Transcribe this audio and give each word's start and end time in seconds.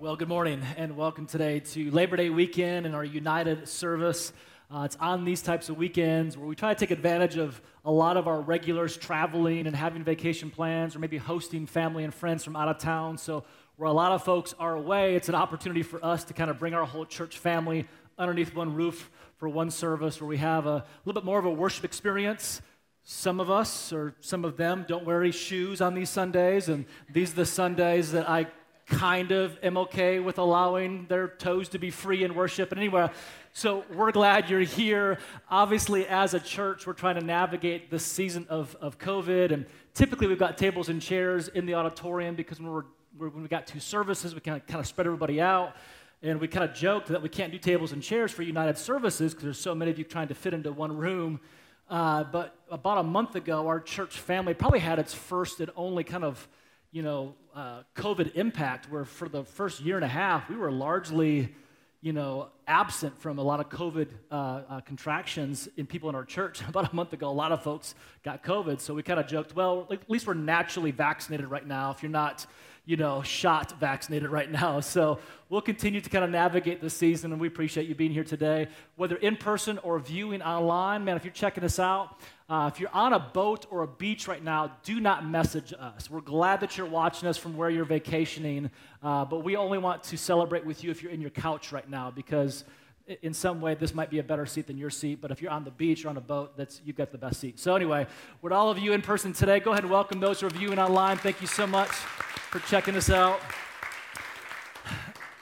Well, 0.00 0.14
good 0.14 0.28
morning 0.28 0.62
and 0.76 0.96
welcome 0.96 1.26
today 1.26 1.58
to 1.58 1.90
Labor 1.90 2.14
Day 2.14 2.30
weekend 2.30 2.86
and 2.86 2.94
our 2.94 3.04
United 3.04 3.66
service. 3.66 4.32
Uh, 4.72 4.82
it's 4.84 4.94
on 5.00 5.24
these 5.24 5.42
types 5.42 5.70
of 5.70 5.76
weekends 5.76 6.38
where 6.38 6.46
we 6.46 6.54
try 6.54 6.72
to 6.72 6.78
take 6.78 6.92
advantage 6.92 7.36
of 7.36 7.60
a 7.84 7.90
lot 7.90 8.16
of 8.16 8.28
our 8.28 8.40
regulars 8.40 8.96
traveling 8.96 9.66
and 9.66 9.74
having 9.74 10.04
vacation 10.04 10.52
plans 10.52 10.94
or 10.94 11.00
maybe 11.00 11.16
hosting 11.16 11.66
family 11.66 12.04
and 12.04 12.14
friends 12.14 12.44
from 12.44 12.54
out 12.54 12.68
of 12.68 12.78
town. 12.78 13.18
So, 13.18 13.42
where 13.74 13.88
a 13.88 13.92
lot 13.92 14.12
of 14.12 14.22
folks 14.22 14.54
are 14.60 14.76
away, 14.76 15.16
it's 15.16 15.28
an 15.28 15.34
opportunity 15.34 15.82
for 15.82 16.04
us 16.04 16.22
to 16.24 16.32
kind 16.32 16.48
of 16.48 16.60
bring 16.60 16.74
our 16.74 16.84
whole 16.84 17.04
church 17.04 17.36
family 17.36 17.84
underneath 18.16 18.54
one 18.54 18.74
roof 18.74 19.10
for 19.36 19.48
one 19.48 19.68
service 19.68 20.20
where 20.20 20.28
we 20.28 20.36
have 20.36 20.66
a 20.66 20.84
little 21.04 21.20
bit 21.20 21.26
more 21.26 21.40
of 21.40 21.44
a 21.44 21.50
worship 21.50 21.84
experience. 21.84 22.62
Some 23.02 23.40
of 23.40 23.50
us 23.50 23.92
or 23.92 24.14
some 24.20 24.44
of 24.44 24.56
them 24.56 24.84
don't 24.86 25.04
wear 25.04 25.22
any 25.22 25.32
shoes 25.32 25.80
on 25.80 25.94
these 25.94 26.08
Sundays, 26.10 26.68
and 26.68 26.84
these 27.10 27.32
are 27.32 27.36
the 27.36 27.46
Sundays 27.46 28.12
that 28.12 28.28
I 28.28 28.46
kind 28.88 29.32
of 29.32 29.58
am 29.62 29.76
okay 29.76 30.18
with 30.18 30.38
allowing 30.38 31.06
their 31.06 31.28
toes 31.28 31.68
to 31.70 31.78
be 31.78 31.90
free 31.90 32.24
in 32.24 32.34
worship. 32.34 32.72
And 32.72 32.80
anyway, 32.80 33.08
so 33.52 33.84
we're 33.92 34.12
glad 34.12 34.48
you're 34.48 34.60
here. 34.60 35.18
Obviously, 35.50 36.06
as 36.06 36.34
a 36.34 36.40
church, 36.40 36.86
we're 36.86 36.94
trying 36.94 37.16
to 37.16 37.24
navigate 37.24 37.90
this 37.90 38.04
season 38.04 38.46
of, 38.48 38.74
of 38.80 38.98
COVID. 38.98 39.52
And 39.52 39.66
typically, 39.94 40.26
we've 40.26 40.38
got 40.38 40.56
tables 40.56 40.88
and 40.88 41.02
chairs 41.02 41.48
in 41.48 41.66
the 41.66 41.74
auditorium 41.74 42.34
because 42.34 42.60
when, 42.60 42.70
we're, 42.70 42.84
when 43.28 43.42
we 43.42 43.48
got 43.48 43.66
two 43.66 43.80
services, 43.80 44.34
we 44.34 44.40
kind 44.40 44.60
of, 44.60 44.66
kind 44.66 44.80
of 44.80 44.86
spread 44.86 45.06
everybody 45.06 45.40
out. 45.40 45.76
And 46.22 46.40
we 46.40 46.48
kind 46.48 46.68
of 46.68 46.74
joked 46.74 47.08
that 47.08 47.22
we 47.22 47.28
can't 47.28 47.52
do 47.52 47.58
tables 47.58 47.92
and 47.92 48.02
chairs 48.02 48.32
for 48.32 48.42
United 48.42 48.78
Services 48.78 49.32
because 49.32 49.44
there's 49.44 49.60
so 49.60 49.74
many 49.74 49.90
of 49.90 49.98
you 49.98 50.04
trying 50.04 50.28
to 50.28 50.34
fit 50.34 50.54
into 50.54 50.72
one 50.72 50.96
room. 50.96 51.40
Uh, 51.90 52.24
but 52.24 52.56
about 52.70 52.98
a 52.98 53.02
month 53.02 53.34
ago, 53.34 53.68
our 53.68 53.80
church 53.80 54.18
family 54.18 54.54
probably 54.54 54.80
had 54.80 54.98
its 54.98 55.14
first 55.14 55.60
and 55.60 55.70
only 55.76 56.04
kind 56.04 56.24
of 56.24 56.48
you 56.90 57.02
know, 57.02 57.34
uh, 57.58 57.82
COVID 57.96 58.36
impact, 58.36 58.88
where 58.88 59.04
for 59.04 59.28
the 59.28 59.42
first 59.42 59.80
year 59.80 59.96
and 59.96 60.04
a 60.04 60.08
half, 60.08 60.48
we 60.48 60.54
were 60.54 60.70
largely, 60.70 61.52
you 62.00 62.12
know, 62.12 62.50
absent 62.68 63.18
from 63.20 63.38
a 63.38 63.42
lot 63.42 63.58
of 63.58 63.68
COVID 63.68 64.06
uh, 64.30 64.34
uh, 64.34 64.80
contractions 64.82 65.68
in 65.76 65.84
people 65.84 66.08
in 66.08 66.14
our 66.14 66.24
church. 66.24 66.60
About 66.68 66.92
a 66.92 66.94
month 66.94 67.12
ago, 67.14 67.28
a 67.28 67.32
lot 67.32 67.50
of 67.50 67.64
folks 67.64 67.96
got 68.22 68.44
COVID, 68.44 68.80
so 68.80 68.94
we 68.94 69.02
kind 69.02 69.18
of 69.18 69.26
joked, 69.26 69.56
well, 69.56 69.88
at 69.90 70.08
least 70.08 70.28
we're 70.28 70.34
naturally 70.34 70.92
vaccinated 70.92 71.50
right 71.50 71.66
now. 71.66 71.90
If 71.90 72.00
you're 72.00 72.12
not, 72.12 72.46
you 72.88 72.96
know, 72.96 73.20
shot 73.20 73.78
vaccinated 73.78 74.30
right 74.30 74.50
now. 74.50 74.80
So 74.98 75.18
we'll 75.50 75.60
continue 75.60 76.00
to 76.00 76.08
kind 76.08 76.24
of 76.24 76.30
navigate 76.30 76.80
this 76.80 76.94
season, 76.94 77.30
and 77.30 77.40
we 77.40 77.46
appreciate 77.46 77.86
you 77.86 77.94
being 77.94 78.10
here 78.10 78.24
today, 78.24 78.68
whether 78.96 79.16
in 79.16 79.36
person 79.36 79.78
or 79.78 79.98
viewing 79.98 80.40
online. 80.40 81.04
Man, 81.04 81.16
if 81.16 81.24
you're 81.24 81.32
checking 81.32 81.62
us 81.62 81.78
out, 81.78 82.18
uh, 82.48 82.70
if 82.72 82.80
you're 82.80 82.94
on 82.94 83.12
a 83.12 83.18
boat 83.18 83.66
or 83.70 83.82
a 83.82 83.86
beach 83.86 84.26
right 84.26 84.42
now, 84.42 84.72
do 84.82 84.98
not 84.98 85.26
message 85.26 85.74
us. 85.78 86.10
We're 86.10 86.22
glad 86.22 86.60
that 86.60 86.78
you're 86.78 86.86
watching 86.86 87.28
us 87.28 87.36
from 87.36 87.56
where 87.56 87.68
you're 87.68 87.84
vacationing, 87.84 88.70
uh, 89.02 89.26
but 89.26 89.44
we 89.44 89.56
only 89.56 89.76
want 89.76 90.02
to 90.04 90.16
celebrate 90.16 90.64
with 90.64 90.82
you 90.82 90.90
if 90.90 91.02
you're 91.02 91.12
in 91.12 91.20
your 91.20 91.30
couch 91.30 91.70
right 91.72 91.88
now 91.88 92.10
because 92.10 92.64
in 93.22 93.32
some 93.32 93.60
way 93.60 93.74
this 93.74 93.94
might 93.94 94.10
be 94.10 94.18
a 94.18 94.22
better 94.22 94.44
seat 94.44 94.66
than 94.66 94.76
your 94.76 94.90
seat 94.90 95.20
but 95.20 95.30
if 95.30 95.40
you're 95.40 95.50
on 95.50 95.64
the 95.64 95.70
beach 95.70 96.04
or 96.04 96.08
on 96.08 96.16
a 96.16 96.20
boat 96.20 96.56
that's 96.56 96.80
you've 96.84 96.96
got 96.96 97.10
the 97.10 97.18
best 97.18 97.40
seat 97.40 97.58
so 97.58 97.74
anyway 97.74 98.06
with 98.42 98.52
all 98.52 98.70
of 98.70 98.78
you 98.78 98.92
in 98.92 99.00
person 99.00 99.32
today 99.32 99.58
go 99.58 99.72
ahead 99.72 99.82
and 99.82 99.90
welcome 99.90 100.20
those 100.20 100.40
who 100.40 100.46
are 100.46 100.50
viewing 100.50 100.78
online 100.78 101.16
thank 101.16 101.40
you 101.40 101.46
so 101.46 101.66
much 101.66 101.88
for 101.88 102.58
checking 102.60 102.94
us 102.96 103.08
out 103.08 103.40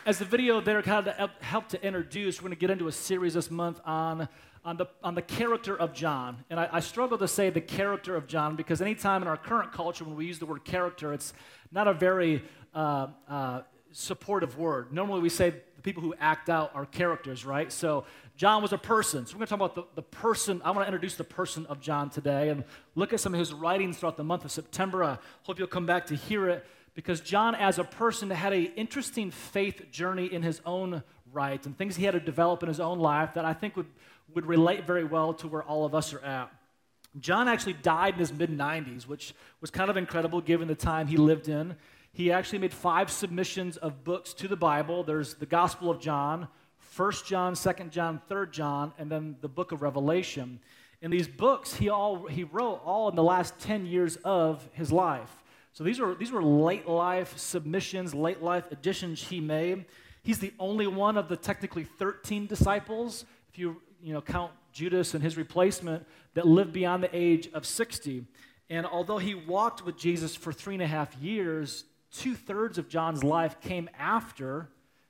as 0.04 0.18
the 0.18 0.24
video 0.24 0.60
there 0.60 0.80
kind 0.82 1.08
of 1.08 1.30
helped 1.40 1.70
to 1.70 1.84
introduce 1.84 2.40
we're 2.40 2.48
going 2.48 2.56
to 2.56 2.60
get 2.60 2.70
into 2.70 2.86
a 2.86 2.92
series 2.92 3.34
this 3.34 3.50
month 3.50 3.80
on 3.84 4.28
on 4.64 4.76
the, 4.76 4.86
on 5.00 5.14
the 5.14 5.22
character 5.22 5.76
of 5.78 5.92
John. 5.92 6.44
And 6.50 6.58
I, 6.58 6.68
I, 6.72 6.80
struggle 6.80 7.16
to 7.18 7.28
say 7.28 7.50
the 7.50 7.60
character 7.60 8.16
of 8.16 8.26
John 8.26 8.56
because 8.56 8.82
anytime 8.82 9.22
in 9.22 9.28
our 9.28 9.36
current 9.36 9.72
culture 9.72 10.02
when 10.02 10.16
we 10.16 10.26
use 10.26 10.40
the 10.40 10.46
word 10.46 10.64
character, 10.64 11.12
it's 11.12 11.32
not 11.70 11.86
a 11.86 11.92
very 11.94 12.42
uh, 12.74 13.06
uh, 13.28 13.60
supportive 13.92 14.58
word. 14.58 14.92
Normally 14.92 15.20
we 15.20 15.28
say 15.28 15.54
people 15.86 16.02
who 16.02 16.14
act 16.20 16.50
out 16.50 16.72
are 16.74 16.84
characters, 16.84 17.46
right? 17.46 17.72
So 17.72 18.04
John 18.36 18.60
was 18.60 18.74
a 18.74 18.78
person. 18.78 19.24
So 19.24 19.34
we're 19.34 19.46
going 19.46 19.46
to 19.46 19.56
talk 19.56 19.72
about 19.72 19.74
the, 19.94 20.02
the 20.02 20.02
person. 20.02 20.60
I 20.64 20.72
want 20.72 20.82
to 20.82 20.86
introduce 20.92 21.14
the 21.14 21.24
person 21.24 21.64
of 21.66 21.80
John 21.80 22.10
today 22.10 22.50
and 22.50 22.64
look 22.94 23.14
at 23.14 23.20
some 23.20 23.32
of 23.32 23.38
his 23.38 23.54
writings 23.54 23.96
throughout 23.96 24.18
the 24.18 24.24
month 24.24 24.44
of 24.44 24.50
September. 24.50 25.02
I 25.02 25.16
hope 25.44 25.58
you'll 25.58 25.68
come 25.68 25.86
back 25.86 26.06
to 26.06 26.14
hear 26.14 26.48
it 26.50 26.66
because 26.94 27.20
John, 27.20 27.54
as 27.54 27.78
a 27.78 27.84
person, 27.84 28.28
had 28.30 28.52
an 28.52 28.66
interesting 28.76 29.30
faith 29.30 29.90
journey 29.90 30.26
in 30.26 30.42
his 30.42 30.60
own 30.66 31.02
right 31.32 31.64
and 31.64 31.78
things 31.78 31.96
he 31.96 32.04
had 32.04 32.14
to 32.14 32.20
develop 32.20 32.62
in 32.62 32.68
his 32.68 32.80
own 32.80 32.98
life 32.98 33.34
that 33.34 33.44
I 33.44 33.52
think 33.52 33.76
would 33.76 33.86
would 34.34 34.46
relate 34.46 34.86
very 34.86 35.04
well 35.04 35.34
to 35.34 35.48
where 35.48 35.62
all 35.62 35.84
of 35.84 35.94
us 35.94 36.12
are 36.12 36.24
at. 36.24 36.50
John 37.18 37.48
actually 37.48 37.74
died 37.74 38.14
in 38.14 38.18
his 38.20 38.32
mid 38.32 38.50
90s, 38.50 39.06
which 39.06 39.34
was 39.60 39.70
kind 39.70 39.88
of 39.88 39.96
incredible 39.96 40.40
given 40.40 40.68
the 40.68 40.74
time 40.74 41.06
he 41.06 41.16
lived 41.16 41.48
in. 41.48 41.76
He 42.16 42.32
actually 42.32 42.60
made 42.60 42.72
five 42.72 43.10
submissions 43.10 43.76
of 43.76 44.02
books 44.02 44.32
to 44.32 44.48
the 44.48 44.56
Bible. 44.56 45.04
There's 45.04 45.34
the 45.34 45.44
Gospel 45.44 45.90
of 45.90 46.00
John, 46.00 46.48
First 46.78 47.26
John, 47.26 47.54
Second 47.54 47.92
John, 47.92 48.22
Third 48.26 48.54
John, 48.54 48.94
and 48.98 49.12
then 49.12 49.36
the 49.42 49.48
book 49.48 49.70
of 49.70 49.82
Revelation. 49.82 50.58
And 51.02 51.12
these 51.12 51.28
books 51.28 51.74
he, 51.74 51.90
all, 51.90 52.26
he 52.26 52.44
wrote 52.44 52.80
all 52.86 53.10
in 53.10 53.16
the 53.16 53.22
last 53.22 53.58
10 53.58 53.84
years 53.84 54.16
of 54.24 54.66
his 54.72 54.90
life. 54.90 55.30
So 55.74 55.84
these 55.84 56.00
were, 56.00 56.14
these 56.14 56.32
were 56.32 56.42
late 56.42 56.88
life 56.88 57.36
submissions, 57.36 58.14
late 58.14 58.42
life 58.42 58.64
additions 58.72 59.22
he 59.22 59.38
made. 59.38 59.84
He's 60.22 60.38
the 60.38 60.54
only 60.58 60.86
one 60.86 61.18
of 61.18 61.28
the 61.28 61.36
technically 61.36 61.84
13 61.84 62.46
disciples. 62.46 63.26
If 63.50 63.58
you 63.58 63.82
you 64.02 64.14
know, 64.14 64.22
count 64.22 64.52
Judas 64.72 65.12
and 65.12 65.22
his 65.22 65.36
replacement 65.36 66.06
that 66.32 66.46
lived 66.46 66.72
beyond 66.72 67.02
the 67.02 67.10
age 67.12 67.50
of 67.52 67.66
60. 67.66 68.24
And 68.70 68.86
although 68.86 69.18
he 69.18 69.34
walked 69.34 69.84
with 69.84 69.98
Jesus 69.98 70.34
for 70.34 70.50
three 70.50 70.72
and 70.72 70.82
a 70.82 70.86
half 70.86 71.14
years, 71.16 71.84
two 72.18 72.34
thirds 72.34 72.78
of 72.78 72.88
John's 72.88 73.22
life 73.22 73.60
came 73.60 73.88
after 73.98 74.68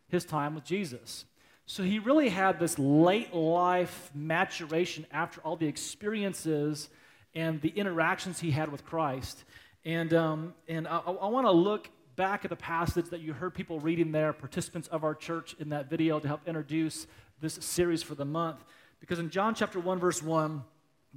his 0.08 0.24
time 0.24 0.54
with 0.54 0.64
Jesus. 0.64 1.24
So 1.66 1.82
he 1.82 1.98
really 1.98 2.28
had 2.28 2.60
this 2.60 2.78
late 2.78 3.34
life 3.34 4.10
maturation 4.14 5.06
after 5.10 5.40
all 5.40 5.56
the 5.56 5.66
experiences 5.66 6.88
and 7.34 7.60
the 7.60 7.70
interactions 7.70 8.38
he 8.38 8.50
had 8.50 8.70
with 8.70 8.84
Christ. 8.84 9.44
And, 9.84 10.14
um, 10.14 10.54
and 10.68 10.86
I, 10.86 10.98
I 10.98 11.28
want 11.28 11.46
to 11.46 11.52
look 11.52 11.90
back 12.14 12.44
at 12.44 12.50
the 12.50 12.56
passage 12.56 13.10
that 13.10 13.20
you 13.20 13.32
heard 13.32 13.54
people 13.54 13.78
reading 13.80 14.12
there, 14.12 14.32
participants 14.32 14.88
of 14.88 15.04
our 15.04 15.14
church 15.14 15.54
in 15.58 15.68
that 15.70 15.90
video 15.90 16.18
to 16.18 16.26
help 16.26 16.40
introduce 16.46 17.06
this 17.40 17.54
series 17.54 18.02
for 18.02 18.14
the 18.14 18.24
month. 18.24 18.64
Because 19.00 19.18
in 19.18 19.28
John 19.28 19.54
chapter 19.54 19.78
1, 19.78 19.98
verse 19.98 20.22
1, 20.22 20.62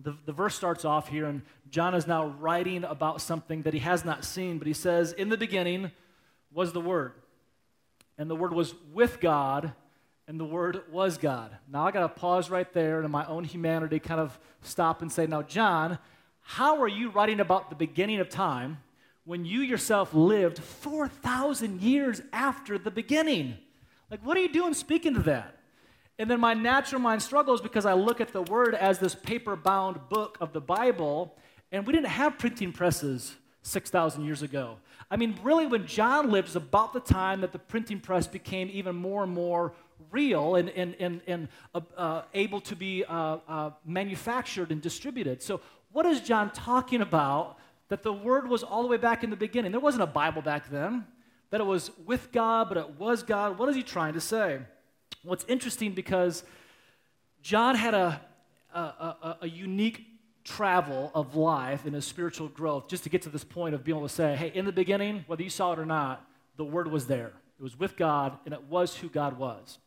the, 0.01 0.15
the 0.25 0.31
verse 0.31 0.55
starts 0.55 0.85
off 0.85 1.09
here, 1.09 1.25
and 1.25 1.41
John 1.69 1.93
is 1.93 2.07
now 2.07 2.27
writing 2.27 2.83
about 2.83 3.21
something 3.21 3.63
that 3.63 3.73
he 3.73 3.79
has 3.79 4.05
not 4.05 4.23
seen, 4.23 4.57
but 4.57 4.67
he 4.67 4.73
says, 4.73 5.13
In 5.13 5.29
the 5.29 5.37
beginning 5.37 5.91
was 6.53 6.71
the 6.71 6.81
Word, 6.81 7.13
and 8.17 8.29
the 8.29 8.35
Word 8.35 8.53
was 8.53 8.73
with 8.93 9.19
God, 9.19 9.73
and 10.27 10.39
the 10.39 10.45
Word 10.45 10.83
was 10.91 11.17
God. 11.17 11.51
Now 11.71 11.85
I 11.85 11.91
got 11.91 12.01
to 12.01 12.09
pause 12.09 12.49
right 12.49 12.71
there 12.73 12.97
and 12.97 13.05
in 13.05 13.11
my 13.11 13.25
own 13.25 13.43
humanity 13.43 13.99
kind 13.99 14.21
of 14.21 14.39
stop 14.61 15.01
and 15.01 15.11
say, 15.11 15.27
Now, 15.27 15.41
John, 15.41 15.99
how 16.41 16.81
are 16.81 16.87
you 16.87 17.09
writing 17.09 17.39
about 17.39 17.69
the 17.69 17.75
beginning 17.75 18.19
of 18.19 18.29
time 18.29 18.79
when 19.25 19.45
you 19.45 19.61
yourself 19.61 20.13
lived 20.13 20.59
4,000 20.59 21.81
years 21.81 22.21
after 22.31 22.77
the 22.77 22.91
beginning? 22.91 23.57
Like, 24.09 24.25
what 24.25 24.37
are 24.37 24.41
you 24.41 24.51
doing 24.51 24.73
speaking 24.73 25.13
to 25.15 25.21
that? 25.23 25.58
And 26.19 26.29
then 26.29 26.41
my 26.41 26.53
natural 26.53 27.01
mind 27.01 27.21
struggles 27.21 27.61
because 27.61 27.85
I 27.85 27.93
look 27.93 28.19
at 28.19 28.33
the 28.33 28.41
Word 28.41 28.75
as 28.75 28.99
this 28.99 29.15
paper 29.15 29.55
bound 29.55 30.09
book 30.09 30.37
of 30.41 30.51
the 30.51 30.59
Bible, 30.59 31.33
and 31.71 31.87
we 31.87 31.93
didn't 31.93 32.09
have 32.09 32.37
printing 32.37 32.73
presses 32.73 33.37
6,000 33.61 34.25
years 34.25 34.41
ago. 34.41 34.75
I 35.09 35.15
mean, 35.15 35.39
really, 35.41 35.65
when 35.65 35.87
John 35.87 36.29
lived, 36.29 36.53
about 36.57 36.91
the 36.91 36.99
time 36.99 37.39
that 37.39 37.53
the 37.53 37.59
printing 37.59 38.01
press 38.01 38.27
became 38.27 38.69
even 38.73 38.97
more 38.97 39.23
and 39.23 39.31
more 39.31 39.71
real 40.11 40.55
and, 40.55 40.69
and, 40.71 40.93
and, 40.99 41.21
and 41.25 41.47
uh, 41.73 41.81
uh, 41.95 42.21
able 42.33 42.59
to 42.61 42.75
be 42.75 43.05
uh, 43.05 43.37
uh 43.47 43.71
manufactured 43.85 44.71
and 44.71 44.81
distributed. 44.81 45.41
So, 45.41 45.61
what 45.93 46.05
is 46.05 46.19
John 46.19 46.51
talking 46.51 47.01
about 47.01 47.57
that 47.87 48.03
the 48.03 48.13
Word 48.13 48.47
was 48.49 48.61
all 48.61 48.81
the 48.81 48.89
way 48.89 48.97
back 48.97 49.23
in 49.23 49.29
the 49.29 49.37
beginning? 49.37 49.71
There 49.71 49.79
wasn't 49.79 50.03
a 50.03 50.07
Bible 50.07 50.41
back 50.41 50.69
then, 50.69 51.07
that 51.49 51.61
it 51.61 51.65
was 51.65 51.91
with 52.05 52.31
God, 52.33 52.67
but 52.67 52.77
it 52.77 52.99
was 52.99 53.23
God. 53.23 53.57
What 53.57 53.69
is 53.69 53.75
he 53.77 53.83
trying 53.83 54.13
to 54.15 54.21
say? 54.21 54.59
It's 55.27 55.45
interesting 55.47 55.93
because 55.93 56.43
John 57.41 57.75
had 57.75 57.93
a, 57.93 58.21
a, 58.73 58.79
a, 58.79 59.37
a 59.41 59.47
unique 59.47 60.05
travel 60.43 61.11
of 61.13 61.35
life 61.35 61.85
and 61.85 61.93
his 61.93 62.05
spiritual 62.05 62.47
growth 62.47 62.87
just 62.87 63.03
to 63.03 63.09
get 63.09 63.21
to 63.23 63.29
this 63.29 63.43
point 63.43 63.75
of 63.75 63.83
being 63.83 63.97
able 63.97 64.07
to 64.07 64.13
say, 64.13 64.35
hey, 64.35 64.51
in 64.53 64.65
the 64.65 64.71
beginning, 64.71 65.23
whether 65.27 65.43
you 65.43 65.49
saw 65.49 65.73
it 65.73 65.79
or 65.79 65.85
not, 65.85 66.25
the 66.57 66.65
Word 66.65 66.89
was 66.89 67.07
there. 67.07 67.33
It 67.59 67.63
was 67.63 67.77
with 67.77 67.97
God, 67.97 68.37
and 68.45 68.53
it 68.53 68.63
was 68.63 68.95
who 68.95 69.09
God 69.09 69.37
was. 69.37 69.79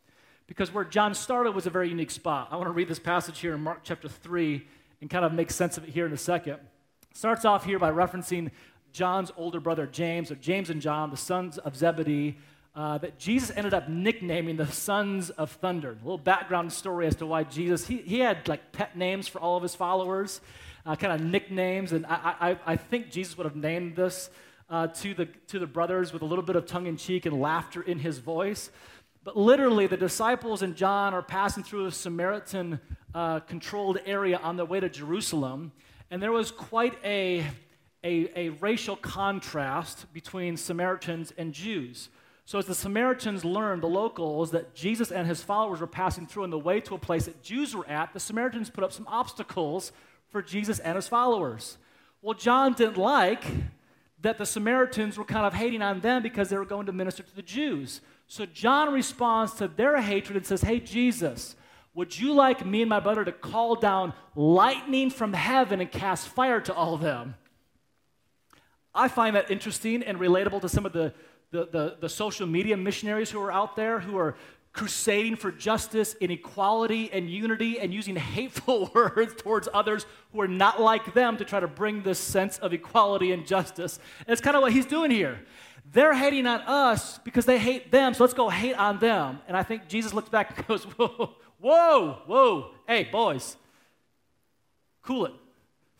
Because 0.46 0.72
where 0.72 0.84
John 0.84 1.14
started 1.14 1.52
was 1.52 1.66
a 1.66 1.70
very 1.70 1.88
unique 1.88 2.10
spot. 2.10 2.48
I 2.50 2.56
want 2.56 2.68
to 2.68 2.72
read 2.72 2.88
this 2.88 2.98
passage 2.98 3.38
here 3.38 3.54
in 3.54 3.60
Mark 3.62 3.80
chapter 3.82 4.08
3 4.08 4.66
and 5.00 5.08
kind 5.08 5.24
of 5.24 5.32
make 5.32 5.50
sense 5.50 5.78
of 5.78 5.84
it 5.84 5.90
here 5.90 6.04
in 6.04 6.12
a 6.12 6.18
second. 6.18 6.58
Starts 7.14 7.44
off 7.44 7.64
here 7.64 7.78
by 7.78 7.90
referencing 7.90 8.50
John's 8.92 9.32
older 9.36 9.60
brother 9.60 9.86
James, 9.86 10.30
or 10.30 10.34
James 10.36 10.68
and 10.70 10.82
John, 10.82 11.10
the 11.10 11.16
sons 11.16 11.58
of 11.58 11.76
Zebedee, 11.76 12.36
uh, 12.74 12.98
that 12.98 13.18
Jesus 13.18 13.52
ended 13.54 13.74
up 13.74 13.88
nicknaming 13.88 14.56
the 14.56 14.66
sons 14.66 15.30
of 15.30 15.50
thunder. 15.50 15.90
A 15.90 16.04
little 16.04 16.18
background 16.18 16.72
story 16.72 17.06
as 17.06 17.16
to 17.16 17.26
why 17.26 17.44
Jesus, 17.44 17.86
he, 17.86 17.98
he 17.98 18.20
had 18.20 18.48
like 18.48 18.72
pet 18.72 18.96
names 18.96 19.28
for 19.28 19.40
all 19.40 19.56
of 19.56 19.62
his 19.62 19.74
followers, 19.74 20.40
uh, 20.86 20.96
kind 20.96 21.12
of 21.12 21.20
nicknames. 21.20 21.92
And 21.92 22.06
I, 22.06 22.34
I, 22.40 22.58
I 22.66 22.76
think 22.76 23.10
Jesus 23.10 23.36
would 23.36 23.44
have 23.44 23.56
named 23.56 23.96
this 23.96 24.30
uh, 24.70 24.86
to, 24.86 25.12
the, 25.12 25.26
to 25.48 25.58
the 25.58 25.66
brothers 25.66 26.14
with 26.14 26.22
a 26.22 26.24
little 26.24 26.44
bit 26.44 26.56
of 26.56 26.64
tongue 26.64 26.86
in 26.86 26.96
cheek 26.96 27.26
and 27.26 27.38
laughter 27.40 27.82
in 27.82 27.98
his 27.98 28.18
voice. 28.18 28.70
But 29.22 29.36
literally, 29.36 29.86
the 29.86 29.98
disciples 29.98 30.62
and 30.62 30.74
John 30.74 31.12
are 31.14 31.22
passing 31.22 31.62
through 31.62 31.86
a 31.86 31.92
Samaritan 31.92 32.80
uh, 33.14 33.40
controlled 33.40 33.98
area 34.06 34.38
on 34.38 34.56
their 34.56 34.64
way 34.64 34.80
to 34.80 34.88
Jerusalem. 34.88 35.72
And 36.10 36.22
there 36.22 36.32
was 36.32 36.50
quite 36.50 36.94
a, 37.04 37.44
a, 38.02 38.30
a 38.34 38.48
racial 38.60 38.96
contrast 38.96 40.12
between 40.12 40.56
Samaritans 40.56 41.32
and 41.36 41.52
Jews. 41.52 42.08
So, 42.44 42.58
as 42.58 42.66
the 42.66 42.74
Samaritans 42.74 43.44
learned, 43.44 43.82
the 43.82 43.88
locals, 43.88 44.50
that 44.50 44.74
Jesus 44.74 45.12
and 45.12 45.26
his 45.26 45.42
followers 45.42 45.80
were 45.80 45.86
passing 45.86 46.26
through 46.26 46.42
on 46.42 46.50
the 46.50 46.58
way 46.58 46.80
to 46.80 46.94
a 46.94 46.98
place 46.98 47.26
that 47.26 47.42
Jews 47.42 47.74
were 47.74 47.88
at, 47.88 48.12
the 48.12 48.20
Samaritans 48.20 48.68
put 48.68 48.82
up 48.82 48.92
some 48.92 49.06
obstacles 49.08 49.92
for 50.28 50.42
Jesus 50.42 50.78
and 50.80 50.96
his 50.96 51.06
followers. 51.06 51.78
Well, 52.20 52.34
John 52.34 52.72
didn't 52.72 52.98
like 52.98 53.44
that 54.20 54.38
the 54.38 54.46
Samaritans 54.46 55.18
were 55.18 55.24
kind 55.24 55.46
of 55.46 55.54
hating 55.54 55.82
on 55.82 56.00
them 56.00 56.22
because 56.22 56.48
they 56.48 56.56
were 56.56 56.64
going 56.64 56.86
to 56.86 56.92
minister 56.92 57.22
to 57.22 57.36
the 57.36 57.42
Jews. 57.42 58.00
So, 58.26 58.44
John 58.44 58.92
responds 58.92 59.54
to 59.54 59.68
their 59.68 60.00
hatred 60.00 60.36
and 60.36 60.46
says, 60.46 60.62
Hey, 60.62 60.80
Jesus, 60.80 61.54
would 61.94 62.18
you 62.18 62.32
like 62.32 62.66
me 62.66 62.82
and 62.82 62.88
my 62.88 63.00
brother 63.00 63.24
to 63.24 63.32
call 63.32 63.76
down 63.76 64.14
lightning 64.34 65.10
from 65.10 65.32
heaven 65.32 65.80
and 65.80 65.90
cast 65.90 66.26
fire 66.28 66.60
to 66.62 66.74
all 66.74 66.94
of 66.94 67.02
them? 67.02 67.36
I 68.94 69.08
find 69.08 69.36
that 69.36 69.50
interesting 69.50 70.02
and 70.02 70.18
relatable 70.18 70.60
to 70.62 70.68
some 70.68 70.84
of 70.84 70.92
the 70.92 71.14
the, 71.52 71.68
the, 71.70 71.96
the 72.00 72.08
social 72.08 72.46
media 72.46 72.76
missionaries 72.76 73.30
who 73.30 73.40
are 73.40 73.52
out 73.52 73.76
there 73.76 74.00
who 74.00 74.16
are 74.16 74.34
crusading 74.72 75.36
for 75.36 75.52
justice 75.52 76.16
and 76.22 76.32
equality 76.32 77.10
and 77.12 77.30
unity 77.30 77.78
and 77.78 77.92
using 77.92 78.16
hateful 78.36 78.90
words 78.94 79.34
towards 79.36 79.68
others 79.72 80.06
who 80.32 80.40
are 80.40 80.48
not 80.48 80.80
like 80.80 81.14
them 81.14 81.36
to 81.36 81.44
try 81.44 81.60
to 81.60 81.68
bring 81.68 82.02
this 82.02 82.18
sense 82.18 82.58
of 82.58 82.72
equality 82.72 83.32
and 83.32 83.46
justice. 83.46 84.00
And 84.20 84.32
it's 84.32 84.40
kind 84.40 84.56
of 84.56 84.62
what 84.62 84.72
he's 84.72 84.86
doing 84.86 85.10
here. 85.10 85.40
They're 85.92 86.14
hating 86.14 86.46
on 86.46 86.60
us 86.62 87.18
because 87.18 87.44
they 87.44 87.58
hate 87.58 87.92
them, 87.92 88.14
so 88.14 88.24
let's 88.24 88.34
go 88.34 88.48
hate 88.48 88.74
on 88.76 88.98
them. 88.98 89.40
And 89.46 89.56
I 89.56 89.62
think 89.62 89.88
Jesus 89.88 90.14
looks 90.14 90.30
back 90.30 90.56
and 90.56 90.66
goes, 90.66 90.84
Whoa, 90.96 91.34
whoa, 91.58 92.22
whoa, 92.26 92.70
hey, 92.88 93.04
boys, 93.04 93.56
cool 95.02 95.26
it 95.26 95.32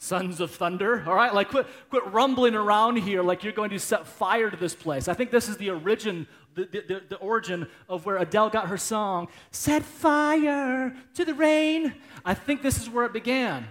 sons 0.03 0.41
of 0.41 0.51
thunder 0.51 1.05
all 1.07 1.15
right? 1.15 1.33
Like 1.33 1.51
quit, 1.51 1.67
quit 1.89 2.05
rumbling 2.13 2.57
around 2.57 2.97
here 2.97 3.23
like 3.23 3.45
you're 3.45 3.53
going 3.53 3.71
to 3.71 3.79
set 3.79 4.05
fire 4.05 4.51
to 4.51 4.57
this 4.57 4.75
place. 4.75 5.07
I 5.07 5.15
think 5.15 5.31
this 5.31 5.49
is 5.49 5.57
the 5.57 5.71
origin 5.71 6.27
the, 6.55 6.65
the, 6.65 7.03
the, 7.09 7.17
origin 7.17 7.67
of 7.89 8.05
where 8.05 8.19
adele 8.19 8.51
got 8.51 8.69
her 8.69 8.77
song 8.77 9.29
set 9.53 9.83
fire 9.83 10.95
to 11.15 11.25
the 11.25 11.33
rain. 11.33 11.95
I 12.25 12.35
think 12.35 12.61
this 12.63 12.79
is 12.79 12.91
where 12.91 13.07
it 13.07 13.15
began. 13.15 13.67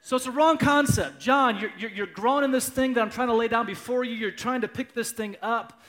So 0.00 0.16
it's 0.16 0.26
a 0.26 0.32
wrong 0.32 0.56
concept. 0.56 1.20
John 1.20 1.60
you're, 1.60 1.72
you're, 1.78 1.90
you're 1.90 2.06
growing 2.06 2.42
in 2.42 2.50
this 2.50 2.68
thing 2.68 2.94
that 2.94 3.02
i'm 3.02 3.10
trying 3.10 3.28
to 3.28 3.34
lay 3.34 3.48
down 3.48 3.66
before 3.66 4.04
you. 4.04 4.14
You're 4.14 4.30
trying 4.30 4.62
to 4.62 4.68
pick 4.68 4.94
this 4.94 5.12
thing 5.12 5.36
up 5.42 5.82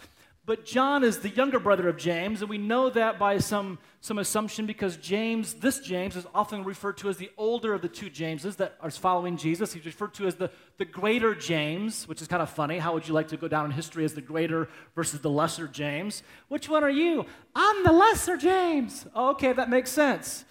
but 0.45 0.65
John 0.65 1.05
is 1.05 1.19
the 1.19 1.29
younger 1.29 1.57
brother 1.57 1.87
of 1.87 1.95
James, 1.95 2.41
and 2.41 2.49
we 2.49 2.57
know 2.57 2.89
that 2.89 3.17
by 3.17 3.37
some, 3.37 3.79
some 4.01 4.19
assumption 4.19 4.65
because 4.65 4.97
James, 4.97 5.53
this 5.53 5.79
James, 5.79 6.17
is 6.17 6.25
often 6.35 6.65
referred 6.65 6.97
to 6.97 7.07
as 7.07 7.15
the 7.15 7.31
older 7.37 7.73
of 7.73 7.81
the 7.81 7.87
two 7.87 8.09
Jameses 8.09 8.57
that 8.57 8.75
are 8.81 8.91
following 8.91 9.37
Jesus. 9.37 9.71
He's 9.71 9.85
referred 9.85 10.13
to 10.15 10.27
as 10.27 10.35
the, 10.35 10.51
the 10.77 10.83
greater 10.83 11.33
James, 11.33 12.09
which 12.09 12.21
is 12.21 12.27
kind 12.27 12.41
of 12.41 12.49
funny. 12.49 12.77
How 12.77 12.93
would 12.93 13.07
you 13.07 13.13
like 13.13 13.29
to 13.29 13.37
go 13.37 13.47
down 13.47 13.63
in 13.63 13.71
history 13.71 14.03
as 14.03 14.15
the 14.15 14.21
greater 14.21 14.67
versus 14.95 15.21
the 15.21 15.29
lesser 15.29 15.65
James? 15.65 16.23
Which 16.49 16.67
one 16.67 16.83
are 16.83 16.89
you? 16.89 17.25
I'm 17.55 17.83
the 17.85 17.93
lesser 17.93 18.35
James. 18.35 19.05
Oh, 19.15 19.29
okay, 19.31 19.53
that 19.53 19.69
makes 19.69 19.91
sense. 19.91 20.43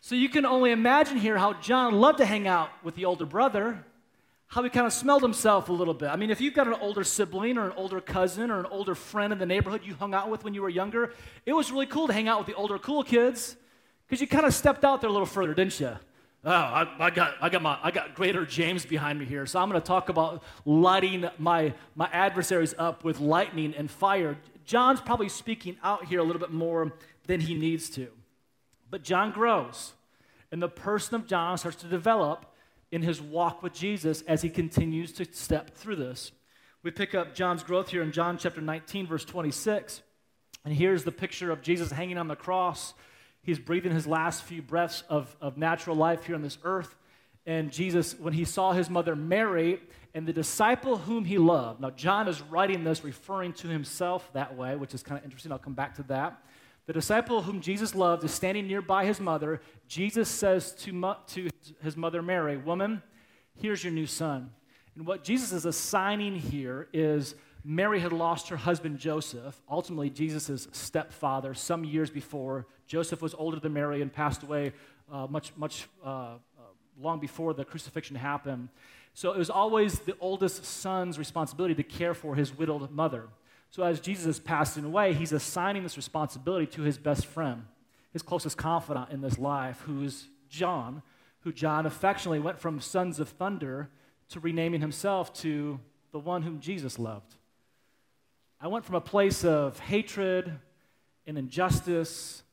So 0.00 0.16
you 0.16 0.28
can 0.28 0.44
only 0.44 0.72
imagine 0.72 1.18
here 1.18 1.38
how 1.38 1.52
John 1.54 1.94
loved 1.94 2.18
to 2.18 2.26
hang 2.26 2.48
out 2.48 2.70
with 2.82 2.96
the 2.96 3.04
older 3.04 3.26
brother 3.26 3.84
how 4.54 4.62
he 4.62 4.70
kind 4.70 4.86
of 4.86 4.92
smelled 4.92 5.20
himself 5.20 5.68
a 5.68 5.72
little 5.72 5.92
bit. 5.92 6.10
I 6.10 6.14
mean, 6.14 6.30
if 6.30 6.40
you've 6.40 6.54
got 6.54 6.68
an 6.68 6.74
older 6.74 7.02
sibling 7.02 7.58
or 7.58 7.66
an 7.66 7.72
older 7.72 8.00
cousin 8.00 8.52
or 8.52 8.60
an 8.60 8.66
older 8.66 8.94
friend 8.94 9.32
in 9.32 9.40
the 9.40 9.46
neighborhood 9.46 9.80
you 9.82 9.96
hung 9.96 10.14
out 10.14 10.30
with 10.30 10.44
when 10.44 10.54
you 10.54 10.62
were 10.62 10.68
younger, 10.68 11.12
it 11.44 11.52
was 11.52 11.72
really 11.72 11.86
cool 11.86 12.06
to 12.06 12.12
hang 12.12 12.28
out 12.28 12.38
with 12.38 12.46
the 12.46 12.54
older 12.54 12.78
cool 12.78 13.02
kids 13.02 13.56
because 14.06 14.20
you 14.20 14.28
kind 14.28 14.46
of 14.46 14.54
stepped 14.54 14.84
out 14.84 15.00
there 15.00 15.10
a 15.10 15.12
little 15.12 15.26
further, 15.26 15.54
didn't 15.54 15.80
you? 15.80 15.90
Oh, 16.44 16.52
I, 16.52 16.88
I, 17.00 17.10
got, 17.10 17.34
I, 17.40 17.48
got 17.48 17.62
my, 17.62 17.80
I 17.82 17.90
got 17.90 18.14
greater 18.14 18.46
James 18.46 18.86
behind 18.86 19.18
me 19.18 19.24
here, 19.24 19.44
so 19.44 19.58
I'm 19.58 19.68
going 19.68 19.80
to 19.80 19.84
talk 19.84 20.08
about 20.08 20.44
lighting 20.64 21.28
my, 21.36 21.74
my 21.96 22.08
adversaries 22.12 22.76
up 22.78 23.02
with 23.02 23.18
lightning 23.18 23.74
and 23.76 23.90
fire. 23.90 24.38
John's 24.64 25.00
probably 25.00 25.30
speaking 25.30 25.78
out 25.82 26.04
here 26.04 26.20
a 26.20 26.22
little 26.22 26.40
bit 26.40 26.52
more 26.52 26.92
than 27.26 27.40
he 27.40 27.54
needs 27.54 27.90
to. 27.90 28.06
But 28.88 29.02
John 29.02 29.32
grows, 29.32 29.94
and 30.52 30.62
the 30.62 30.68
person 30.68 31.16
of 31.16 31.26
John 31.26 31.58
starts 31.58 31.78
to 31.78 31.88
develop 31.88 32.53
in 32.94 33.02
his 33.02 33.20
walk 33.20 33.60
with 33.60 33.72
Jesus 33.72 34.22
as 34.22 34.40
he 34.40 34.48
continues 34.48 35.10
to 35.14 35.24
step 35.32 35.74
through 35.74 35.96
this. 35.96 36.30
We 36.84 36.92
pick 36.92 37.12
up 37.12 37.34
John's 37.34 37.64
growth 37.64 37.88
here 37.88 38.02
in 38.02 38.12
John 38.12 38.38
chapter 38.38 38.60
19, 38.60 39.08
verse 39.08 39.24
26. 39.24 40.00
And 40.64 40.72
here's 40.72 41.02
the 41.02 41.10
picture 41.10 41.50
of 41.50 41.60
Jesus 41.60 41.90
hanging 41.90 42.18
on 42.18 42.28
the 42.28 42.36
cross. 42.36 42.94
He's 43.42 43.58
breathing 43.58 43.90
his 43.90 44.06
last 44.06 44.44
few 44.44 44.62
breaths 44.62 45.02
of, 45.08 45.36
of 45.40 45.58
natural 45.58 45.96
life 45.96 46.24
here 46.26 46.36
on 46.36 46.42
this 46.42 46.56
earth. 46.62 46.94
And 47.46 47.72
Jesus, 47.72 48.16
when 48.16 48.32
he 48.32 48.44
saw 48.44 48.70
his 48.70 48.88
mother 48.88 49.16
Mary 49.16 49.80
and 50.14 50.24
the 50.24 50.32
disciple 50.32 50.96
whom 50.96 51.24
he 51.24 51.36
loved, 51.36 51.80
now 51.80 51.90
John 51.90 52.28
is 52.28 52.40
writing 52.42 52.84
this 52.84 53.02
referring 53.02 53.54
to 53.54 53.66
himself 53.66 54.30
that 54.34 54.56
way, 54.56 54.76
which 54.76 54.94
is 54.94 55.02
kind 55.02 55.18
of 55.18 55.24
interesting. 55.24 55.50
I'll 55.50 55.58
come 55.58 55.74
back 55.74 55.96
to 55.96 56.04
that. 56.04 56.40
The 56.86 56.92
disciple 56.92 57.42
whom 57.42 57.60
Jesus 57.60 57.94
loved 57.94 58.24
is 58.24 58.34
standing 58.34 58.66
nearby 58.66 59.06
his 59.06 59.18
mother. 59.18 59.60
Jesus 59.88 60.28
says 60.28 60.72
to, 60.80 60.92
mo- 60.92 61.16
to 61.28 61.48
his 61.82 61.96
mother 61.96 62.20
Mary, 62.20 62.56
Woman, 62.56 63.02
here's 63.54 63.82
your 63.82 63.92
new 63.92 64.06
son. 64.06 64.50
And 64.94 65.06
what 65.06 65.24
Jesus 65.24 65.52
is 65.52 65.64
assigning 65.64 66.36
here 66.36 66.88
is 66.92 67.34
Mary 67.64 67.98
had 68.00 68.12
lost 68.12 68.48
her 68.48 68.56
husband 68.56 68.98
Joseph, 68.98 69.60
ultimately 69.70 70.10
Jesus' 70.10 70.68
stepfather, 70.72 71.54
some 71.54 71.84
years 71.84 72.10
before. 72.10 72.66
Joseph 72.86 73.22
was 73.22 73.34
older 73.34 73.58
than 73.58 73.72
Mary 73.72 74.02
and 74.02 74.12
passed 74.12 74.42
away 74.42 74.72
uh, 75.10 75.26
much, 75.28 75.52
much 75.56 75.88
uh, 76.04 76.08
uh, 76.08 76.36
long 77.00 77.18
before 77.18 77.54
the 77.54 77.64
crucifixion 77.64 78.14
happened. 78.14 78.68
So 79.14 79.32
it 79.32 79.38
was 79.38 79.48
always 79.48 80.00
the 80.00 80.16
oldest 80.20 80.64
son's 80.64 81.18
responsibility 81.18 81.74
to 81.76 81.82
care 81.82 82.12
for 82.12 82.34
his 82.34 82.56
widowed 82.56 82.90
mother. 82.90 83.28
So 83.74 83.82
as 83.82 83.98
Jesus 83.98 84.26
is 84.26 84.38
passing 84.38 84.84
away, 84.84 85.14
he's 85.14 85.32
assigning 85.32 85.82
this 85.82 85.96
responsibility 85.96 86.64
to 86.76 86.82
his 86.82 86.96
best 86.96 87.26
friend, 87.26 87.64
his 88.12 88.22
closest 88.22 88.56
confidant 88.56 89.10
in 89.10 89.20
this 89.20 89.36
life, 89.36 89.80
who 89.80 90.04
is 90.04 90.28
John, 90.48 91.02
who 91.40 91.52
John 91.52 91.84
affectionately 91.84 92.38
went 92.38 92.60
from 92.60 92.78
sons 92.78 93.18
of 93.18 93.30
thunder 93.30 93.90
to 94.28 94.38
renaming 94.38 94.80
himself 94.80 95.32
to 95.40 95.80
the 96.12 96.20
one 96.20 96.42
whom 96.42 96.60
Jesus 96.60 97.00
loved. 97.00 97.34
I 98.60 98.68
went 98.68 98.84
from 98.84 98.94
a 98.94 99.00
place 99.00 99.44
of 99.44 99.80
hatred 99.80 100.52
and 101.26 101.36
injustice 101.36 102.44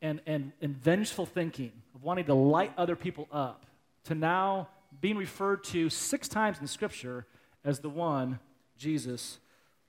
and, 0.00 0.20
and, 0.24 0.52
and 0.62 0.76
vengeful 0.76 1.26
thinking, 1.26 1.72
of 1.96 2.04
wanting 2.04 2.26
to 2.26 2.34
light 2.34 2.72
other 2.76 2.94
people 2.94 3.26
up, 3.32 3.66
to 4.04 4.14
now 4.14 4.68
being 5.00 5.16
referred 5.16 5.64
to 5.64 5.90
six 5.90 6.28
times 6.28 6.60
in 6.60 6.68
Scripture 6.68 7.26
as 7.64 7.80
the 7.80 7.90
one 7.90 8.38
Jesus 8.78 9.40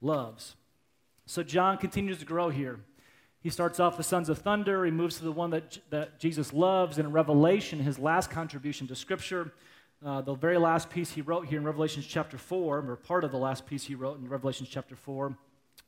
loves. 0.02 0.56
So 1.32 1.44
John 1.44 1.78
continues 1.78 2.18
to 2.18 2.26
grow 2.26 2.50
here. 2.50 2.82
He 3.40 3.50
starts 3.50 3.80
off 3.80 3.96
the 3.96 4.04
sons 4.04 4.28
of 4.28 4.40
thunder, 4.40 4.84
he 4.84 4.92
moves 4.92 5.16
to 5.20 5.24
the 5.24 5.32
one 5.32 5.52
that, 5.52 5.78
that 5.90 6.20
Jesus 6.20 6.52
loves, 6.52 6.98
in 6.98 7.14
Revelation, 7.14 7.80
his 7.80 7.98
last 7.98 8.30
contribution 8.30 8.86
to 8.88 8.96
Scripture, 8.98 9.54
uh, 10.06 10.20
the 10.20 10.34
very 10.34 10.58
last 10.58 10.90
piece 10.90 11.12
he 11.12 11.22
wrote 11.22 11.48
here 11.48 11.58
in 11.58 11.64
Revelation 11.64 12.04
chapter 12.06 12.38
4, 12.38 12.80
or 12.80 12.96
part 12.98 13.24
of 13.24 13.32
the 13.32 13.38
last 13.38 13.66
piece 13.66 13.86
he 13.86 13.96
wrote 13.96 14.20
in 14.20 14.28
Revelation 14.28 14.68
chapter 14.70 14.98
4, 14.98 15.34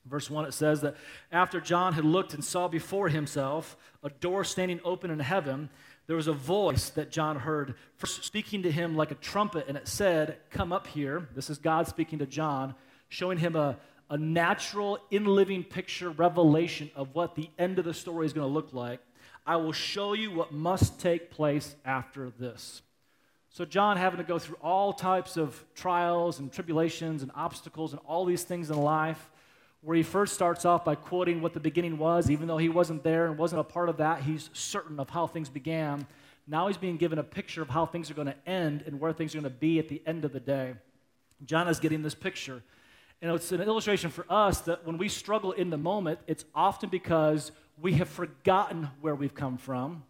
verse 0.06 0.30
1, 0.30 0.46
it 0.46 0.54
says 0.54 0.80
that 0.80 0.96
after 1.30 1.60
John 1.60 1.92
had 1.92 2.06
looked 2.06 2.34
and 2.34 2.42
saw 2.42 2.70
before 2.70 3.10
himself 3.10 3.76
a 4.02 4.10
door 4.10 4.46
standing 4.46 4.80
open 4.86 5.12
in 5.12 5.20
heaven, 5.20 5.70
there 6.08 6.16
was 6.16 6.28
a 6.28 6.34
voice 6.34 6.90
that 6.92 7.12
John 7.12 7.40
heard 7.40 7.76
speaking 8.06 8.64
to 8.64 8.72
him 8.72 8.96
like 8.96 9.12
a 9.12 9.16
trumpet, 9.16 9.66
and 9.68 9.76
it 9.76 9.90
said, 9.90 10.38
Come 10.52 10.72
up 10.72 10.88
here. 10.88 11.28
This 11.36 11.50
is 11.50 11.58
God 11.58 11.90
speaking 11.90 12.20
to 12.20 12.26
John, 12.26 12.76
showing 13.10 13.40
him 13.40 13.58
a, 13.58 13.78
a 14.14 14.18
natural, 14.18 15.00
in 15.10 15.26
living 15.26 15.64
picture 15.64 16.12
revelation 16.12 16.92
of 16.96 17.16
what 17.16 17.34
the 17.34 17.50
end 17.58 17.80
of 17.80 17.86
the 17.86 17.96
story 17.96 18.28
is 18.28 18.32
going 18.32 18.48
to 18.48 18.54
look 18.54 18.72
like, 18.72 19.00
I 19.44 19.56
will 19.56 19.72
show 19.72 20.14
you 20.14 20.30
what 20.30 20.52
must 20.52 21.00
take 21.00 21.32
place 21.32 21.76
after 21.84 22.32
this. 22.38 22.84
So, 23.50 23.66
John 23.66 23.98
having 23.98 24.20
to 24.20 24.24
go 24.24 24.38
through 24.38 24.58
all 24.62 24.94
types 24.94 25.36
of 25.36 25.66
trials 25.74 26.38
and 26.38 26.54
tribulations 26.54 27.24
and 27.24 27.32
obstacles 27.34 27.92
and 27.92 28.00
all 28.06 28.24
these 28.24 28.44
things 28.44 28.70
in 28.70 28.78
life, 28.78 29.32
where 29.82 29.98
he 29.98 30.04
first 30.04 30.36
starts 30.36 30.64
off 30.64 30.86
by 30.86 30.94
quoting 30.94 31.42
what 31.42 31.56
the 31.56 31.60
beginning 31.60 31.98
was, 31.98 32.30
even 32.30 32.48
though 32.48 32.60
he 32.60 32.70
wasn't 32.70 33.04
there 33.04 33.26
and 33.26 33.36
wasn't 33.36 33.62
a 33.62 33.64
part 33.64 33.90
of 33.90 33.98
that, 33.98 34.22
he's 34.22 34.52
certain 34.54 35.00
of 35.00 35.10
how 35.10 35.26
things 35.26 35.50
began. 35.50 36.06
Now 36.46 36.68
he's 36.68 36.78
being 36.78 36.98
given 36.98 37.18
a 37.18 37.24
picture 37.24 37.64
of 37.64 37.70
how 37.70 37.88
things 37.88 38.12
are 38.12 38.14
going 38.14 38.28
to 38.28 38.48
end 38.48 38.84
and 38.86 39.00
where 39.00 39.12
things 39.12 39.34
are 39.34 39.42
going 39.42 39.52
to 39.52 39.60
be 39.60 39.80
at 39.80 39.90
the 39.90 40.04
end 40.06 40.24
of 40.24 40.34
the 40.34 40.40
day. 40.40 40.76
John 41.46 41.68
is 41.68 41.80
getting 41.80 42.04
this 42.04 42.14
picture. 42.14 42.62
And 43.24 43.32
it's 43.32 43.54
an 43.54 43.62
illustration 43.62 44.12
for 44.12 44.26
us 44.30 44.60
that 44.62 44.86
when 44.86 44.98
we 44.98 45.08
struggle 45.08 45.54
in 45.54 45.70
the 45.70 45.78
moment, 45.78 46.20
it's 46.28 46.44
often 46.54 46.90
because 46.90 47.54
we 47.82 47.94
have 47.94 48.10
forgotten 48.10 48.90
where 49.00 49.16
we've 49.16 49.34
come 49.34 49.58
from. 49.58 50.04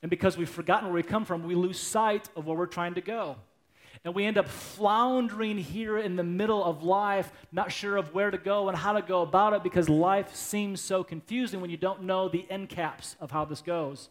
And 0.00 0.08
because 0.08 0.38
we've 0.38 0.48
forgotten 0.48 0.86
where 0.86 0.94
we 0.94 1.02
come 1.02 1.26
from, 1.26 1.44
we 1.44 1.54
lose 1.54 1.78
sight 1.78 2.30
of 2.34 2.46
where 2.46 2.56
we're 2.56 2.64
trying 2.64 2.94
to 2.94 3.02
go. 3.02 3.36
And 4.02 4.14
we 4.14 4.24
end 4.24 4.38
up 4.38 4.48
floundering 4.48 5.58
here 5.58 5.98
in 5.98 6.16
the 6.16 6.24
middle 6.24 6.64
of 6.64 6.82
life, 6.82 7.30
not 7.52 7.70
sure 7.70 7.98
of 7.98 8.14
where 8.14 8.30
to 8.30 8.38
go 8.38 8.70
and 8.70 8.78
how 8.78 8.94
to 8.94 9.02
go 9.02 9.20
about 9.20 9.52
it 9.52 9.62
because 9.62 9.90
life 9.90 10.34
seems 10.34 10.80
so 10.80 11.04
confusing 11.04 11.60
when 11.60 11.68
you 11.68 11.76
don't 11.76 12.04
know 12.04 12.30
the 12.30 12.46
end 12.48 12.70
caps 12.70 13.14
of 13.20 13.30
how 13.30 13.44
this 13.44 13.60
goes. 13.60 14.08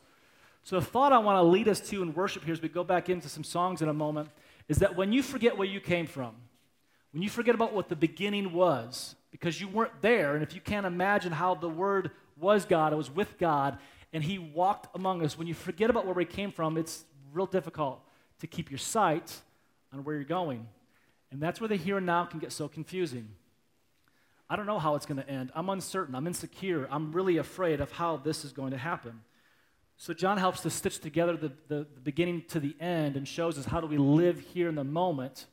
So, 0.63 0.79
the 0.79 0.85
thought 0.85 1.11
I 1.11 1.17
want 1.17 1.37
to 1.37 1.43
lead 1.43 1.67
us 1.67 1.79
to 1.89 2.03
in 2.03 2.13
worship 2.13 2.43
here 2.43 2.53
as 2.53 2.61
we 2.61 2.69
go 2.69 2.83
back 2.83 3.09
into 3.09 3.29
some 3.29 3.43
songs 3.43 3.81
in 3.81 3.89
a 3.89 3.93
moment 3.93 4.29
is 4.67 4.77
that 4.77 4.95
when 4.95 5.11
you 5.11 5.23
forget 5.23 5.57
where 5.57 5.67
you 5.67 5.81
came 5.81 6.05
from, 6.05 6.35
when 7.13 7.21
you 7.21 7.29
forget 7.29 7.55
about 7.55 7.73
what 7.73 7.89
the 7.89 7.95
beginning 7.95 8.51
was, 8.53 9.15
because 9.31 9.61
you 9.61 9.67
weren't 9.67 10.01
there, 10.01 10.33
and 10.33 10.43
if 10.43 10.53
you 10.53 10.61
can't 10.61 10.85
imagine 10.85 11.31
how 11.31 11.55
the 11.55 11.69
Word 11.69 12.11
was 12.37 12.65
God, 12.65 12.91
it 12.91 12.95
was 12.95 13.09
with 13.09 13.37
God, 13.37 13.77
and 14.11 14.23
He 14.23 14.39
walked 14.39 14.93
among 14.95 15.23
us, 15.23 15.37
when 15.37 15.47
you 15.47 15.53
forget 15.53 15.89
about 15.89 16.05
where 16.05 16.15
we 16.15 16.25
came 16.25 16.51
from, 16.51 16.75
it's 16.75 17.05
real 17.31 17.45
difficult 17.45 18.01
to 18.39 18.47
keep 18.47 18.71
your 18.71 18.79
sight 18.79 19.41
on 19.93 20.03
where 20.03 20.15
you're 20.15 20.23
going. 20.23 20.67
And 21.31 21.41
that's 21.41 21.61
where 21.61 21.67
the 21.67 21.75
here 21.75 21.97
and 21.97 22.05
now 22.05 22.25
can 22.25 22.39
get 22.39 22.51
so 22.51 22.67
confusing. 22.67 23.29
I 24.49 24.55
don't 24.55 24.65
know 24.65 24.79
how 24.79 24.95
it's 24.95 25.05
going 25.05 25.21
to 25.21 25.29
end. 25.29 25.51
I'm 25.55 25.69
uncertain. 25.69 26.15
I'm 26.15 26.27
insecure. 26.27 26.87
I'm 26.91 27.11
really 27.11 27.37
afraid 27.37 27.79
of 27.79 27.91
how 27.91 28.17
this 28.17 28.43
is 28.43 28.51
going 28.51 28.71
to 28.71 28.77
happen. 28.77 29.21
So, 29.97 30.13
John 30.13 30.37
helps 30.37 30.61
to 30.61 30.69
stitch 30.69 30.99
together 30.99 31.37
the, 31.37 31.51
the, 31.67 31.87
the, 31.93 32.01
beginning 32.01 32.43
to 32.49 32.59
the 32.59 32.75
end 32.79 33.15
and 33.15 33.27
shows 33.27 33.57
us 33.57 33.65
how 33.65 33.79
do 33.79 33.87
we 33.87 33.97
live 33.97 34.39
here 34.39 34.67
in 34.67 34.75
the 34.75 34.83
moment 34.83 35.45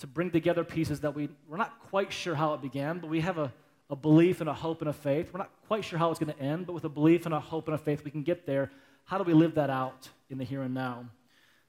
to 0.00 0.06
bring 0.06 0.30
together 0.30 0.64
pieces 0.64 1.00
that 1.00 1.14
we, 1.14 1.28
we're 1.48 1.56
not 1.56 1.78
quite 1.88 2.12
sure 2.12 2.34
how 2.34 2.54
it 2.54 2.62
began, 2.62 2.98
but 2.98 3.08
we 3.08 3.20
have 3.20 3.38
a, 3.38 3.52
a 3.88 3.96
belief 3.96 4.40
and 4.40 4.48
a 4.48 4.54
hope 4.54 4.80
and 4.80 4.90
a 4.90 4.92
faith. 4.92 5.30
We're 5.32 5.38
not 5.38 5.50
quite 5.66 5.84
sure 5.84 5.98
how 5.98 6.10
it's 6.10 6.18
going 6.18 6.32
to 6.32 6.40
end, 6.40 6.66
but 6.66 6.72
with 6.72 6.84
a 6.84 6.88
belief 6.88 7.26
and 7.26 7.34
a 7.34 7.40
hope 7.40 7.68
and 7.68 7.74
a 7.74 7.78
faith, 7.78 8.04
we 8.04 8.10
can 8.10 8.22
get 8.22 8.46
there. 8.46 8.70
How 9.04 9.18
do 9.18 9.24
we 9.24 9.34
live 9.34 9.54
that 9.54 9.70
out 9.70 10.08
in 10.28 10.38
the 10.38 10.44
here 10.44 10.62
and 10.62 10.74
now? 10.74 11.06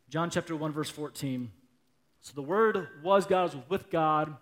John 0.09 0.29
chapter 0.29 0.55
1, 0.55 0.71
verse 0.71 0.89
14. 0.89 1.51
So 2.21 2.33
the 2.35 2.41
Word 2.41 2.87
was 3.03 3.25
God, 3.25 3.53
was 3.53 3.63
with 3.69 3.89
God. 3.89 4.35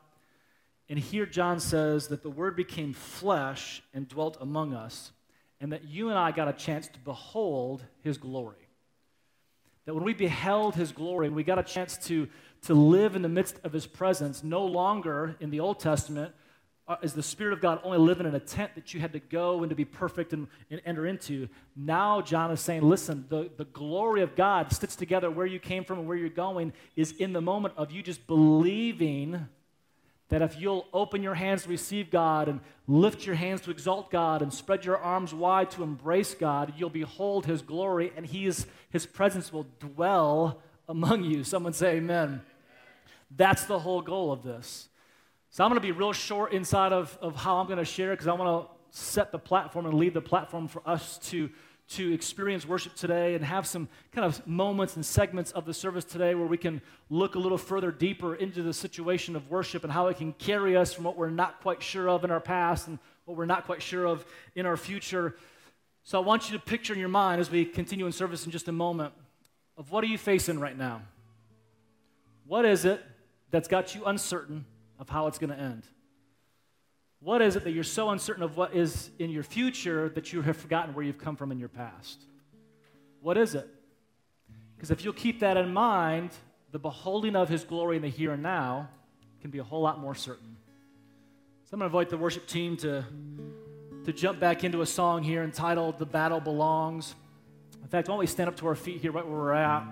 And 0.89 0.99
here 0.99 1.25
John 1.25 1.59
says 1.59 2.07
that 2.07 2.23
the 2.23 2.29
Word 2.29 2.55
became 2.55 2.93
flesh 2.93 3.81
and 3.93 4.07
dwelt 4.07 4.37
among 4.41 4.73
us, 4.73 5.11
and 5.61 5.71
that 5.71 5.85
you 5.85 6.09
and 6.09 6.17
I 6.17 6.31
got 6.31 6.47
a 6.47 6.53
chance 6.53 6.87
to 6.87 6.99
behold 6.99 7.83
His 8.01 8.17
glory. 8.17 8.67
That 9.85 9.93
when 9.93 10.03
we 10.03 10.13
beheld 10.13 10.75
His 10.75 10.91
glory, 10.91 11.29
we 11.29 11.43
got 11.43 11.59
a 11.59 11.63
chance 11.63 11.97
to, 12.07 12.27
to 12.63 12.73
live 12.73 13.15
in 13.15 13.21
the 13.21 13.29
midst 13.29 13.59
of 13.63 13.73
His 13.73 13.87
presence, 13.87 14.43
no 14.43 14.65
longer 14.65 15.35
in 15.39 15.49
the 15.49 15.59
Old 15.59 15.79
Testament 15.79 16.33
uh, 16.89 16.97
is 17.03 17.13
the 17.13 17.23
Spirit 17.23 17.53
of 17.53 17.61
God 17.61 17.79
only 17.83 17.99
living 17.99 18.25
in 18.25 18.33
a 18.33 18.39
tent 18.39 18.73
that 18.73 18.95
you 18.95 18.99
had 18.99 19.13
to 19.13 19.19
go 19.19 19.61
and 19.61 19.69
to 19.69 19.75
be 19.75 19.85
perfect 19.85 20.33
and, 20.33 20.47
and 20.71 20.81
enter 20.85 21.05
into. 21.05 21.47
Now, 21.75 22.19
John 22.19 22.51
is 22.51 22.61
saying, 22.61 22.81
listen, 22.81 23.25
the, 23.29 23.51
the 23.57 23.65
glory 23.65 24.23
of 24.23 24.35
God 24.35 24.73
sits 24.73 24.95
together 24.95 25.29
where 25.29 25.45
you 25.45 25.59
came 25.59 25.83
from 25.83 25.99
and 25.99 26.07
where 26.07 26.17
you're 26.17 26.29
going 26.29 26.73
is 26.95 27.11
in 27.11 27.31
the 27.31 27.41
moment 27.41 27.75
of 27.77 27.91
you 27.91 28.01
just 28.01 28.25
believing 28.25 29.47
that 30.29 30.41
if 30.41 30.59
you'll 30.59 30.87
open 30.91 31.21
your 31.21 31.35
hands 31.35 31.63
to 31.63 31.69
receive 31.69 32.09
God 32.09 32.47
and 32.47 32.59
lift 32.87 33.25
your 33.25 33.35
hands 33.35 33.61
to 33.61 33.71
exalt 33.71 34.09
God 34.09 34.41
and 34.41 34.51
spread 34.51 34.83
your 34.83 34.97
arms 34.97 35.33
wide 35.33 35.69
to 35.71 35.83
embrace 35.83 36.33
God, 36.33 36.73
you'll 36.75 36.89
behold 36.89 37.45
His 37.45 37.61
glory 37.61 38.11
and 38.15 38.25
His 38.25 38.65
presence 39.13 39.53
will 39.53 39.67
dwell 39.79 40.61
among 40.89 41.23
you. 41.23 41.45
Someone 41.45 41.71
say, 41.71 41.97
Amen. 41.97 42.41
That's 43.31 43.65
the 43.65 43.79
whole 43.79 44.01
goal 44.01 44.31
of 44.31 44.43
this. 44.43 44.89
So 45.51 45.63
I'm 45.63 45.69
going 45.69 45.79
to 45.79 45.85
be 45.85 45.91
real 45.91 46.13
short 46.13 46.51
inside 46.51 46.91
of, 46.91 47.17
of 47.21 47.35
how 47.35 47.57
I'm 47.57 47.67
going 47.67 47.79
to 47.79 47.85
share 47.85 48.11
because 48.11 48.27
I 48.27 48.33
want 48.33 48.67
to 48.67 48.97
set 48.97 49.31
the 49.31 49.37
platform 49.39 49.85
and 49.85 49.93
lead 49.95 50.15
the 50.15 50.21
platform 50.21 50.67
for 50.67 50.81
us 50.87 51.19
to, 51.29 51.49
to 51.89 52.11
experience 52.11 52.67
worship 52.67 52.95
today 52.95 53.35
and 53.35 53.45
have 53.45 53.67
some 53.67 53.87
kind 54.11 54.25
of 54.25 54.45
moments 54.47 54.95
and 54.95 55.05
segments 55.05 55.51
of 55.51 55.65
the 55.65 55.73
service 55.73 56.05
today 56.05 56.33
where 56.33 56.47
we 56.47 56.57
can 56.57 56.81
look 57.11 57.35
a 57.35 57.39
little 57.39 57.57
further 57.57 57.91
deeper 57.91 58.35
into 58.35 58.63
the 58.63 58.73
situation 58.73 59.35
of 59.35 59.49
worship 59.49 59.83
and 59.83 59.93
how 59.93 60.07
it 60.07 60.17
can 60.17 60.33
carry 60.33 60.75
us 60.75 60.91
from 60.91 61.03
what 61.03 61.15
we're 61.15 61.29
not 61.29 61.61
quite 61.61 61.83
sure 61.83 62.09
of 62.09 62.23
in 62.23 62.31
our 62.31 62.39
past 62.39 62.87
and 62.87 62.97
what 63.25 63.37
we're 63.37 63.45
not 63.45 63.65
quite 63.65 63.81
sure 63.81 64.07
of 64.07 64.25
in 64.55 64.65
our 64.65 64.77
future. 64.77 65.35
So 66.03 66.19
I 66.19 66.25
want 66.25 66.49
you 66.49 66.57
to 66.57 66.63
picture 66.63 66.93
in 66.93 66.99
your 66.99 67.09
mind 67.09 67.41
as 67.41 67.51
we 67.51 67.63
continue 67.63 68.07
in 68.07 68.11
service 68.11 68.45
in 68.45 68.51
just 68.51 68.67
a 68.67 68.71
moment 68.71 69.13
of 69.79 69.91
what 69.91 70.03
are 70.03 70.07
you 70.07 70.19
facing 70.19 70.59
right 70.59 70.77
now? 70.77 71.01
What 72.45 72.65
is 72.65 72.85
it 72.85 73.03
that's 73.49 73.67
got 73.67 73.95
you 73.95 74.05
uncertain? 74.05 74.65
of 74.99 75.09
how 75.09 75.27
it's 75.27 75.39
going 75.39 75.49
to 75.49 75.59
end? 75.59 75.83
What 77.21 77.41
is 77.41 77.55
it 77.55 77.63
that 77.63 77.71
you're 77.71 77.83
so 77.83 78.09
uncertain 78.09 78.43
of 78.43 78.55
what 78.55 78.75
is 78.75 79.09
in 79.17 79.29
your 79.29 79.43
future 79.43 80.09
that 80.09 80.31
you 80.31 80.41
have 80.41 80.57
forgotten 80.57 80.93
where 80.93 81.03
you've 81.03 81.17
come 81.17 81.35
from 81.35 81.51
in 81.51 81.57
your 81.57 81.69
past? 81.69 82.21
What 83.21 83.37
is 83.37 83.55
it? 83.55 83.67
Because 84.75 84.91
if 84.91 85.03
you'll 85.03 85.13
keep 85.13 85.39
that 85.39 85.57
in 85.57 85.73
mind, 85.73 86.31
the 86.71 86.79
beholding 86.79 87.35
of 87.35 87.49
his 87.49 87.63
glory 87.63 87.97
in 87.97 88.01
the 88.01 88.09
here 88.09 88.33
and 88.33 88.43
now 88.43 88.89
can 89.41 89.51
be 89.51 89.57
a 89.57 89.63
whole 89.63 89.81
lot 89.81 89.99
more 89.99 90.15
certain. 90.15 90.55
So 91.65 91.73
I'm 91.73 91.79
going 91.79 91.91
to 91.91 91.97
invite 91.97 92.09
the 92.09 92.17
worship 92.17 92.47
team 92.47 92.77
to, 92.77 93.03
to 94.05 94.13
jump 94.13 94.39
back 94.39 94.63
into 94.63 94.81
a 94.81 94.85
song 94.85 95.23
here 95.23 95.43
entitled 95.43 95.99
The 95.99 96.05
Battle 96.05 96.39
Belongs. 96.39 97.15
In 97.81 97.87
fact, 97.87 98.07
why 98.07 98.13
don't 98.13 98.19
we 98.19 98.27
stand 98.27 98.49
up 98.49 98.57
to 98.57 98.67
our 98.67 98.75
feet 98.75 99.01
here 99.01 99.11
right 99.11 99.25
where 99.25 99.37
we're 99.37 99.53
at? 99.53 99.83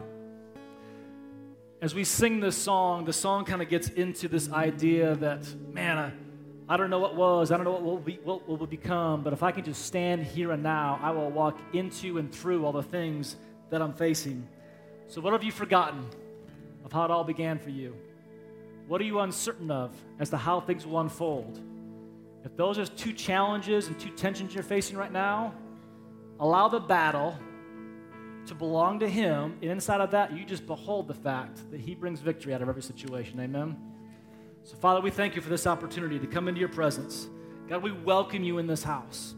as 1.81 1.93
we 1.93 2.03
sing 2.03 2.39
this 2.39 2.57
song, 2.57 3.05
the 3.05 3.13
song 3.13 3.45
kind 3.45 3.61
of 3.61 3.69
gets 3.69 3.89
into 3.89 4.27
this 4.27 4.51
idea 4.51 5.15
that, 5.15 5.45
man, 5.71 5.97
I, 5.97 6.73
I, 6.73 6.77
don't 6.77 6.89
know 6.89 6.99
what 6.99 7.15
was, 7.15 7.51
I 7.51 7.55
don't 7.55 7.65
know 7.65 7.71
what 7.71 7.83
will, 7.83 7.97
be, 7.97 8.19
what 8.23 8.47
will 8.47 8.65
become, 8.65 9.21
but 9.23 9.31
if 9.31 9.43
I 9.43 9.51
can 9.51 9.63
just 9.63 9.85
stand 9.85 10.23
here 10.23 10.51
and 10.51 10.63
now, 10.63 10.99
I 11.01 11.11
will 11.11 11.29
walk 11.29 11.59
into 11.73 12.17
and 12.17 12.33
through 12.33 12.65
all 12.65 12.71
the 12.71 12.81
things 12.81 13.35
that 13.69 13.81
I'm 13.81 13.93
facing. 13.93 14.47
So, 15.07 15.21
what 15.21 15.33
have 15.33 15.43
you 15.43 15.51
forgotten 15.51 16.09
of 16.83 16.91
how 16.91 17.05
it 17.05 17.11
all 17.11 17.23
began 17.23 17.59
for 17.59 17.69
you? 17.69 17.95
What 18.87 18.99
are 18.99 19.03
you 19.03 19.19
uncertain 19.19 19.69
of 19.69 19.95
as 20.19 20.29
to 20.31 20.37
how 20.37 20.59
things 20.59 20.85
will 20.85 20.99
unfold? 20.99 21.61
If 22.43 22.55
those 22.55 22.79
are 22.79 22.85
two 22.85 23.13
challenges 23.13 23.87
and 23.87 23.99
two 23.99 24.09
tensions 24.09 24.53
you're 24.53 24.63
facing 24.63 24.97
right 24.97 25.11
now, 25.11 25.53
allow 26.39 26.69
the 26.69 26.79
battle 26.79 27.37
to 28.47 28.55
belong 28.55 28.99
to 28.99 29.09
Him. 29.09 29.57
And 29.61 29.71
inside 29.71 30.01
of 30.01 30.11
that, 30.11 30.33
you 30.33 30.45
just 30.45 30.65
behold 30.65 31.07
the 31.07 31.13
fact 31.13 31.69
that 31.71 31.79
He 31.79 31.95
brings 31.95 32.19
victory 32.19 32.53
out 32.53 32.61
of 32.61 32.69
every 32.69 32.81
situation. 32.81 33.39
Amen? 33.39 33.77
So, 34.63 34.75
Father, 34.75 35.01
we 35.01 35.11
thank 35.11 35.35
you 35.35 35.41
for 35.41 35.49
this 35.49 35.67
opportunity 35.67 36.19
to 36.19 36.27
come 36.27 36.47
into 36.47 36.59
your 36.59 36.69
presence. 36.69 37.27
God, 37.69 37.83
we 37.83 37.91
welcome 37.91 38.43
you 38.43 38.57
in 38.57 38.67
this 38.67 38.83
house. 38.83 39.35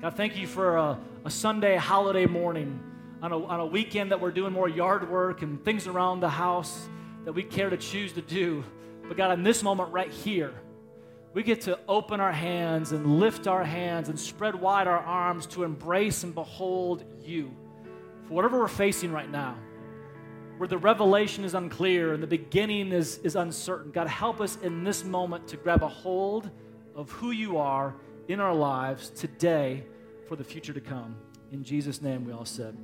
God, 0.00 0.16
thank 0.16 0.36
you 0.36 0.46
for 0.46 0.76
a, 0.76 0.98
a 1.24 1.30
Sunday 1.30 1.76
holiday 1.76 2.26
morning 2.26 2.80
on 3.22 3.32
a, 3.32 3.44
on 3.44 3.60
a 3.60 3.66
weekend 3.66 4.12
that 4.12 4.20
we're 4.20 4.30
doing 4.30 4.52
more 4.52 4.68
yard 4.68 5.10
work 5.10 5.42
and 5.42 5.64
things 5.64 5.86
around 5.86 6.20
the 6.20 6.28
house 6.28 6.88
that 7.24 7.32
we 7.32 7.42
care 7.42 7.70
to 7.70 7.76
choose 7.76 8.12
to 8.12 8.22
do. 8.22 8.64
But 9.08 9.16
God, 9.16 9.32
in 9.32 9.42
this 9.42 9.62
moment 9.62 9.92
right 9.92 10.10
here, 10.10 10.54
we 11.34 11.42
get 11.42 11.62
to 11.62 11.78
open 11.88 12.20
our 12.20 12.32
hands 12.32 12.92
and 12.92 13.18
lift 13.18 13.46
our 13.46 13.64
hands 13.64 14.08
and 14.08 14.18
spread 14.18 14.54
wide 14.54 14.86
our 14.86 14.98
arms 14.98 15.46
to 15.46 15.64
embrace 15.64 16.24
and 16.24 16.34
behold 16.34 17.04
you 17.22 17.50
for 18.28 18.34
whatever 18.34 18.58
we're 18.58 18.68
facing 18.68 19.10
right 19.10 19.30
now, 19.30 19.56
where 20.58 20.68
the 20.68 20.78
revelation 20.78 21.44
is 21.44 21.54
unclear 21.54 22.12
and 22.12 22.22
the 22.22 22.26
beginning 22.26 22.92
is, 22.92 23.18
is 23.18 23.36
uncertain, 23.36 23.90
God, 23.90 24.06
help 24.06 24.40
us 24.40 24.58
in 24.62 24.84
this 24.84 25.02
moment 25.02 25.48
to 25.48 25.56
grab 25.56 25.82
a 25.82 25.88
hold 25.88 26.50
of 26.94 27.10
who 27.12 27.30
you 27.30 27.56
are 27.56 27.94
in 28.28 28.38
our 28.38 28.54
lives 28.54 29.08
today 29.10 29.84
for 30.28 30.36
the 30.36 30.44
future 30.44 30.74
to 30.74 30.80
come. 30.80 31.16
In 31.52 31.64
Jesus' 31.64 32.02
name, 32.02 32.26
we 32.26 32.32
all 32.32 32.44
said. 32.44 32.76